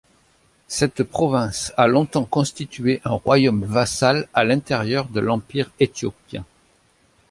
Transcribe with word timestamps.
Cette 0.67 1.03
province 1.03 1.73
a 1.77 1.85
longtemps 1.85 2.25
constitué 2.25 3.01
un 3.05 3.11
royaume 3.11 3.63
vassal 3.65 4.27
à 4.33 4.43
l’intérieur 4.43 5.07
de 5.07 5.19
l’empire 5.19 5.69
éthiopien. 5.79 6.43